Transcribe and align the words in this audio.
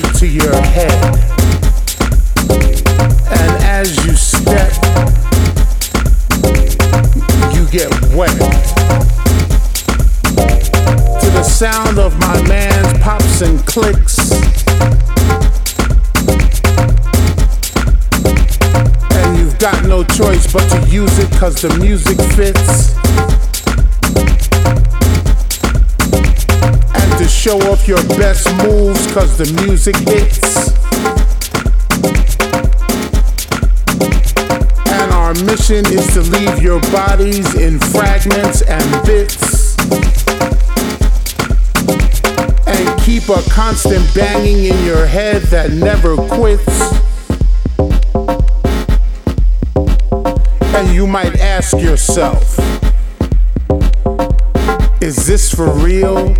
straight 0.00 0.14
to 0.16 0.26
your 0.26 0.54
head. 0.54 0.92
And 3.30 3.62
as 3.62 4.04
you 4.04 4.12
step, 4.14 4.72
you 7.54 7.64
get 7.70 7.90
wet. 8.12 8.36
To 11.20 11.30
the 11.30 11.42
sound 11.44 11.98
of 11.98 12.18
my 12.18 12.42
man's 12.48 12.98
pops 13.02 13.42
and 13.42 13.64
clicks. 13.66 14.32
And 19.12 19.38
you've 19.38 19.58
got 19.58 19.84
no 19.84 20.02
choice 20.02 20.52
but 20.52 20.68
to 20.70 20.88
use 20.88 21.18
it 21.20 21.30
cause 21.38 21.62
the 21.62 21.72
music 21.78 22.18
fits. 22.34 23.33
Show 27.44 27.60
off 27.70 27.86
your 27.86 28.02
best 28.16 28.46
moves 28.64 29.12
cause 29.12 29.36
the 29.36 29.44
music 29.66 29.94
hits. 29.96 30.70
And 34.88 35.12
our 35.12 35.34
mission 35.44 35.84
is 35.92 36.06
to 36.14 36.22
leave 36.22 36.62
your 36.62 36.80
bodies 36.90 37.54
in 37.54 37.78
fragments 37.78 38.62
and 38.62 39.06
bits. 39.06 39.76
And 42.66 43.02
keep 43.02 43.28
a 43.28 43.42
constant 43.50 44.14
banging 44.14 44.64
in 44.64 44.84
your 44.86 45.04
head 45.04 45.42
that 45.50 45.70
never 45.70 46.16
quits. 46.16 46.80
And 50.74 50.94
you 50.94 51.06
might 51.06 51.38
ask 51.40 51.76
yourself, 51.76 52.58
is 55.02 55.26
this 55.26 55.54
for 55.54 55.70
real? 55.70 56.34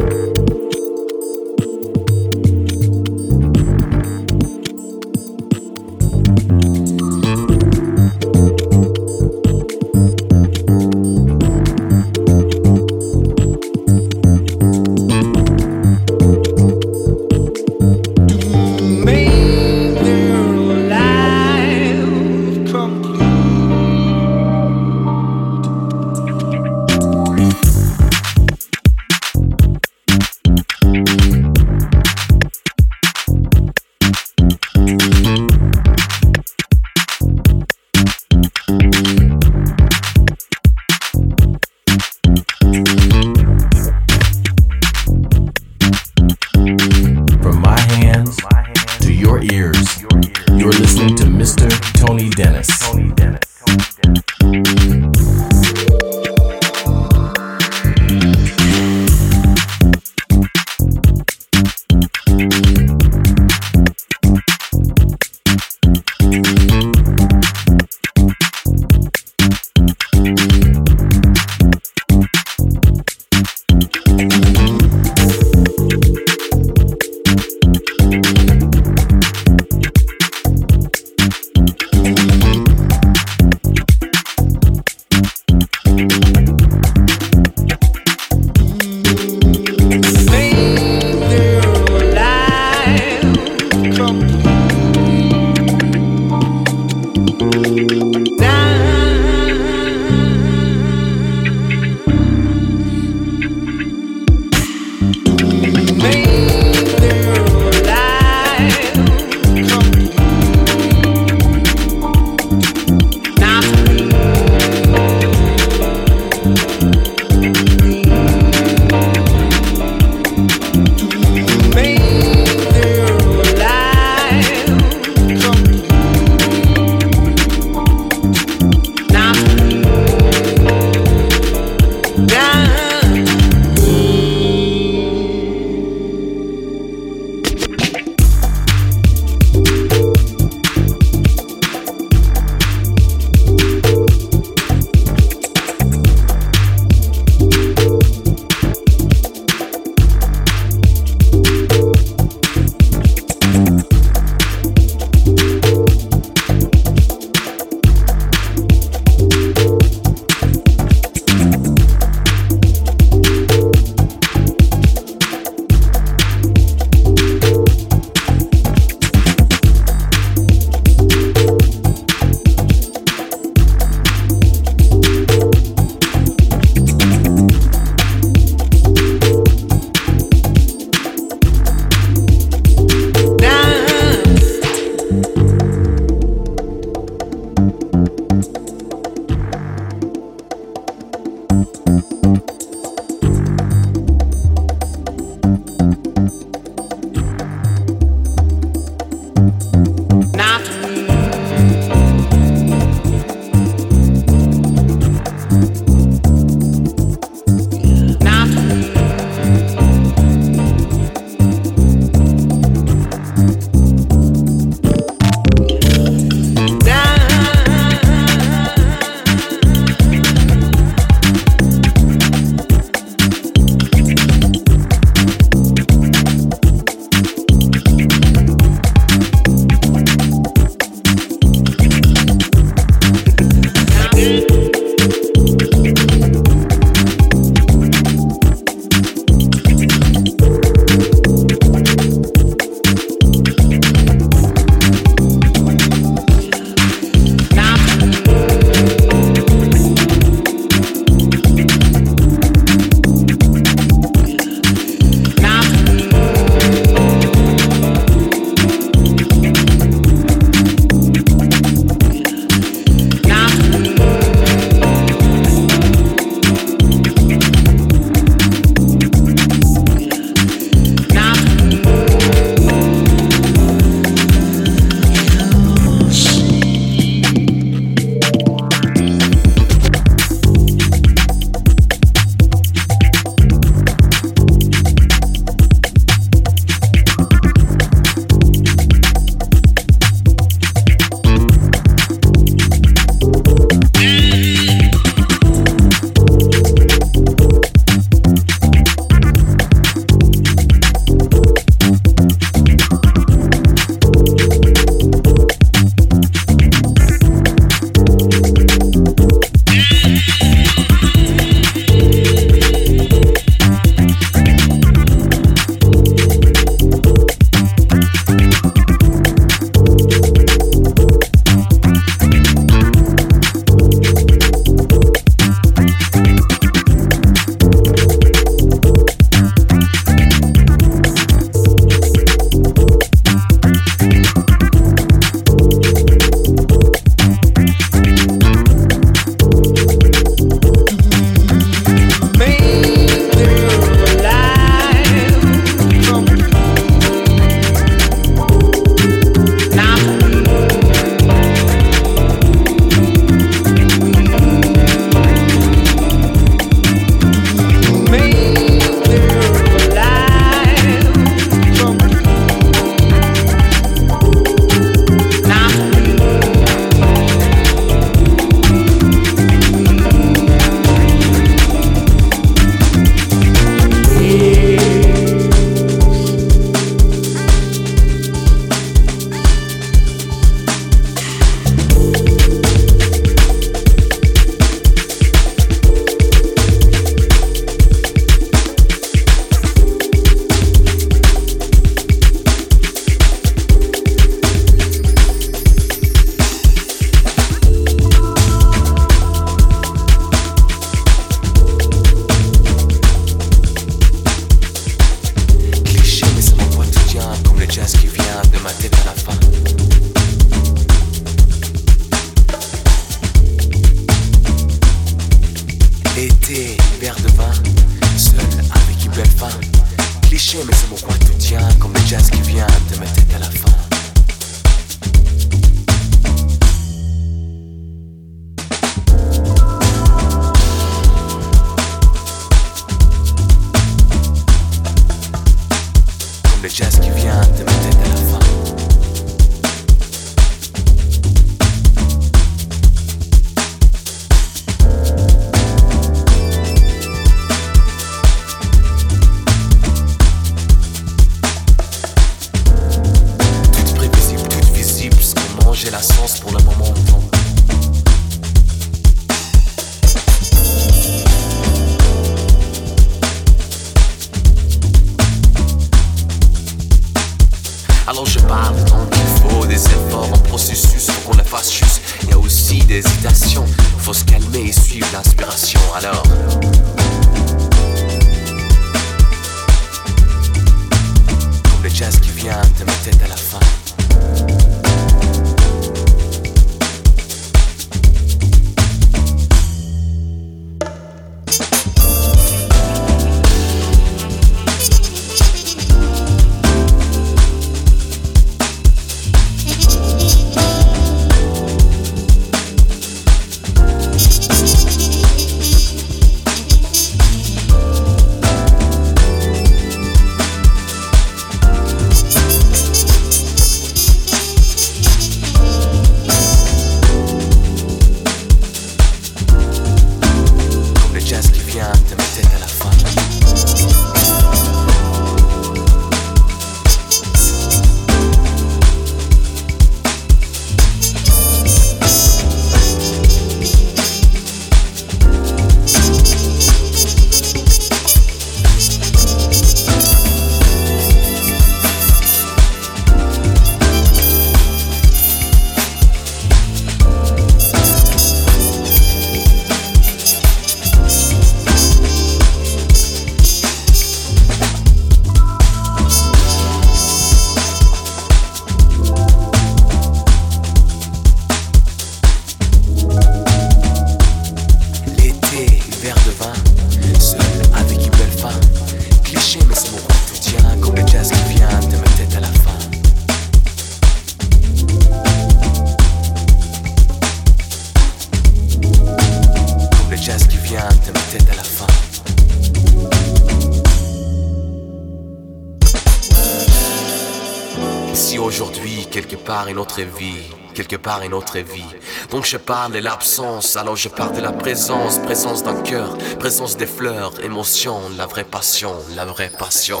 Vie, 590.02 590.42
quelque 590.74 590.96
part 590.96 591.22
une 591.22 591.34
autre 591.34 591.58
vie. 591.58 591.94
Donc 592.30 592.44
je 592.44 592.56
parle 592.56 592.92
de 592.92 592.98
l'absence, 592.98 593.76
alors 593.76 593.96
je 593.96 594.08
parle 594.08 594.34
de 594.36 594.40
la 594.40 594.52
présence, 594.52 595.18
présence 595.18 595.62
d'un 595.62 595.80
cœur, 595.82 596.16
présence 596.38 596.76
des 596.76 596.86
fleurs, 596.86 597.32
émotion, 597.42 598.00
la 598.16 598.26
vraie 598.26 598.44
passion, 598.44 598.94
la 599.16 599.24
vraie 599.24 599.50
passion. 599.50 600.00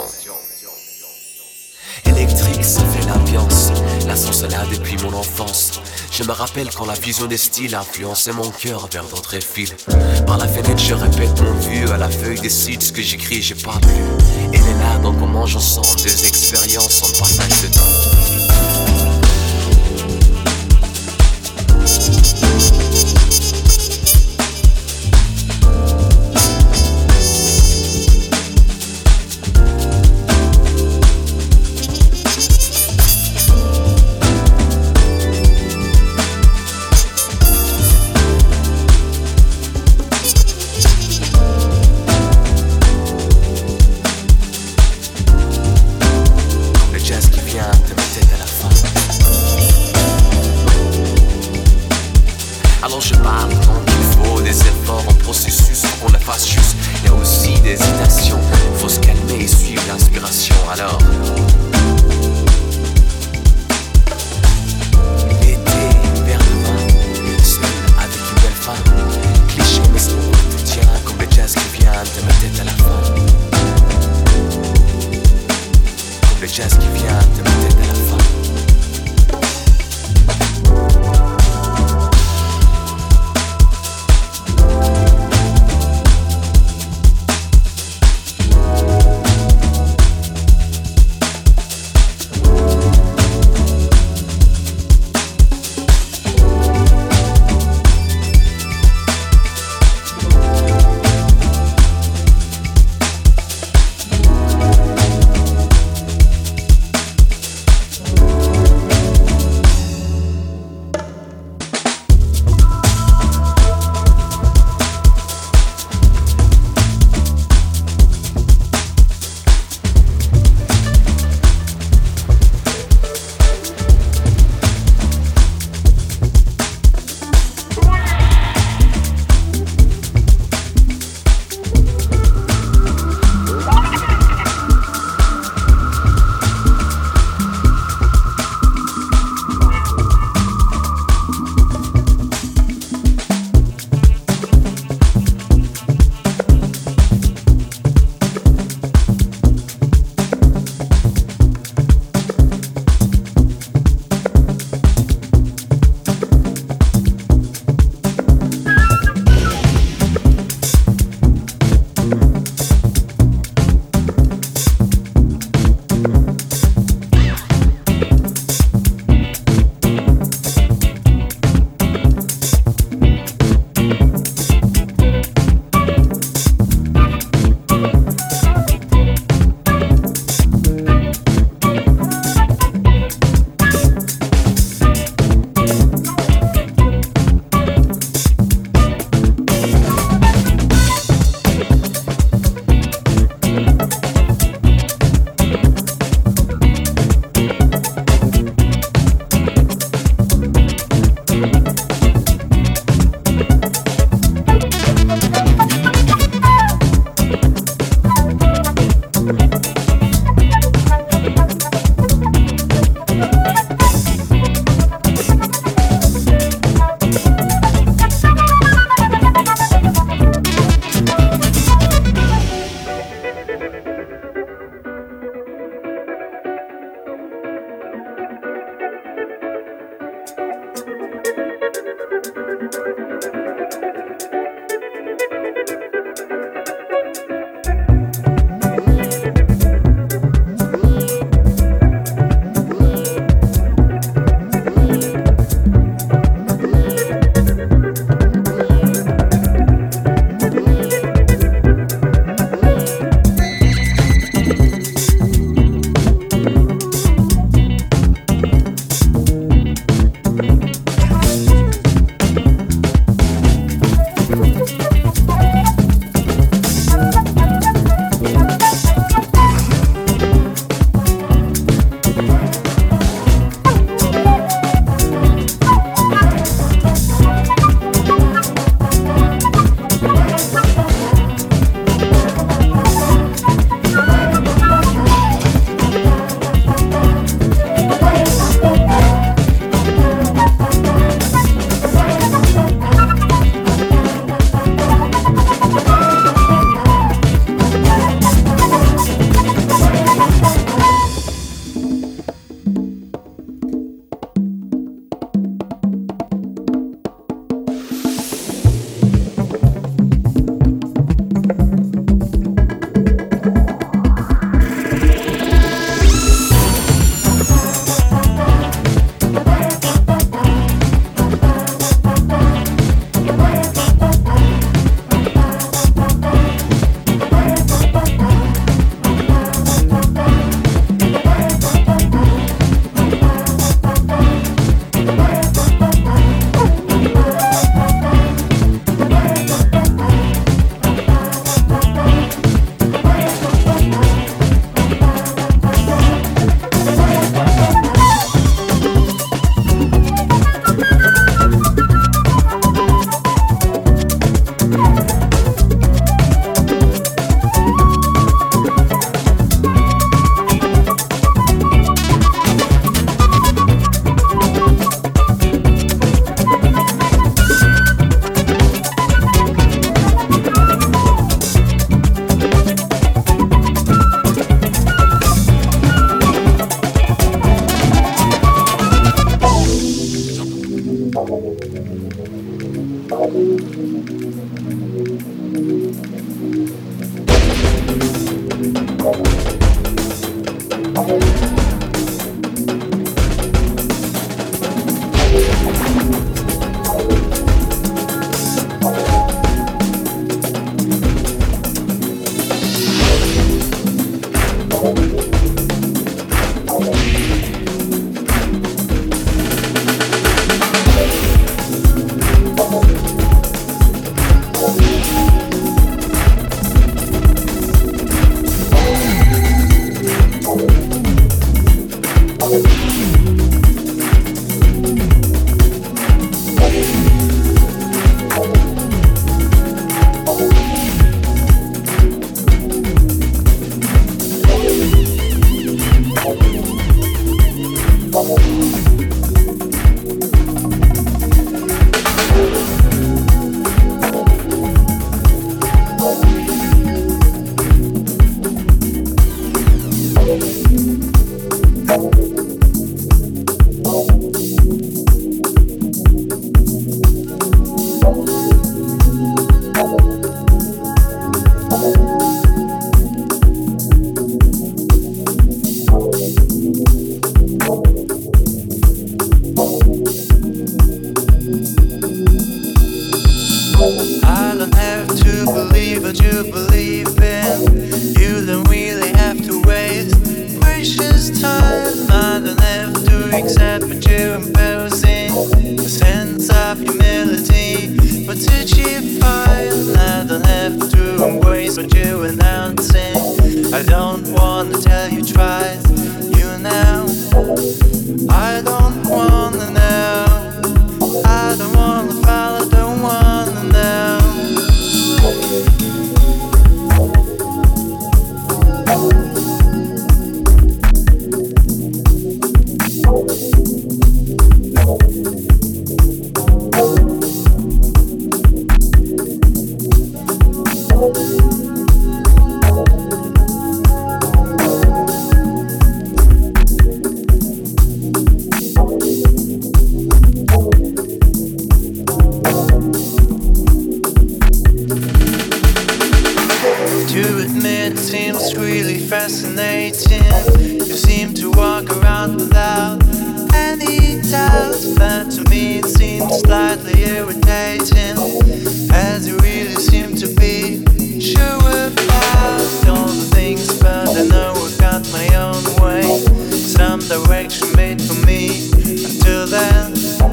Électrique, 2.04 2.64
ça 2.64 2.80
fait 2.84 3.06
l'ambiance, 3.08 3.70
la 4.06 4.16
sauce 4.16 4.42
est 4.42 4.48
là 4.48 4.64
depuis 4.70 4.96
mon 4.98 5.12
enfance. 5.14 5.80
Je 6.10 6.24
me 6.24 6.32
rappelle 6.32 6.68
quand 6.74 6.86
la 6.86 6.94
vision 6.94 7.26
des 7.26 7.36
styles 7.36 7.74
influençait 7.74 8.32
mon 8.32 8.50
cœur 8.50 8.88
vers 8.90 9.04
d'autres 9.04 9.38
fils. 9.40 9.74
Par 10.26 10.38
la 10.38 10.48
fenêtre, 10.48 10.82
je 10.82 10.94
répète 10.94 11.40
mon 11.40 11.54
vue, 11.54 11.88
à 11.90 11.96
la 11.96 12.08
feuille 12.08 12.40
décide 12.40 12.82
ce 12.82 12.92
que 12.92 13.02
j'écris, 13.02 13.42
j'ai 13.42 13.54
pas 13.54 13.78
plus. 13.80 14.52
Elle 14.52 14.60
est 14.60 14.78
là, 14.80 14.98
donc 15.02 15.16
on 15.20 15.26
mange 15.26 15.56
ensemble 15.56 16.00
des 16.02 16.26
expériences, 16.26 17.02
on 17.04 17.18
partage 17.18 17.62
le 17.62 17.70
temps. 17.70 18.17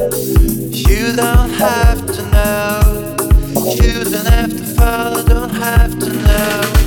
You 0.06 1.16
don't 1.16 1.50
have 1.50 2.06
to 2.06 2.22
know. 2.30 3.16
You 3.82 4.04
don't 4.04 4.28
have 4.28 4.52
to 4.52 4.64
follow, 4.76 5.24
don't 5.24 5.50
have 5.50 5.98
to 5.98 6.10
know. 6.14 6.85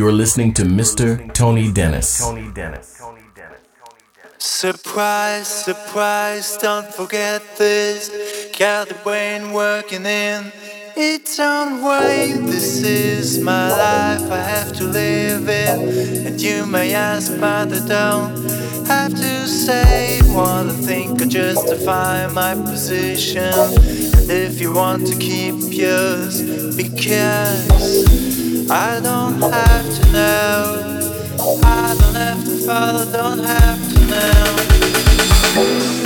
You're 0.00 0.12
listening 0.12 0.54
to 0.54 0.62
Mr. 0.62 1.30
Tony 1.34 1.70
Dennis. 1.70 2.24
Surprise, 4.38 5.46
surprise, 5.46 6.56
don't 6.56 6.86
forget 6.86 7.42
this. 7.58 8.08
Got 8.58 8.88
the 8.88 8.94
brain 9.04 9.52
working 9.52 10.06
in 10.06 10.52
its 10.96 11.38
own 11.38 11.84
way. 11.84 12.32
This 12.32 12.82
is 12.82 13.40
my 13.40 13.68
life, 13.68 14.32
I 14.32 14.38
have 14.38 14.72
to 14.78 14.84
live 14.84 15.46
it. 15.50 16.26
And 16.26 16.40
you 16.40 16.64
may 16.64 16.94
ask, 16.94 17.38
but 17.38 17.70
I 17.70 17.86
don't 17.86 18.86
have 18.86 19.12
to 19.12 19.46
say 19.46 20.22
what 20.32 20.64
I 20.66 20.72
think 20.80 21.20
or 21.20 21.26
justify 21.26 22.26
my 22.28 22.54
position. 22.54 23.52
And 23.52 24.30
if 24.30 24.62
you 24.62 24.72
want 24.72 25.06
to 25.08 25.18
keep 25.18 25.56
yours, 25.70 26.40
because. 26.74 28.19
I 28.72 29.00
don't 29.00 29.40
have 29.40 30.00
to 30.00 30.12
know. 30.12 31.60
I 31.64 31.96
don't 31.98 32.14
have 32.14 32.44
to 32.44 32.56
follow, 32.64 33.04
don't 33.10 33.40
have 33.40 33.94
to 33.94 34.00
know. 35.96 35.99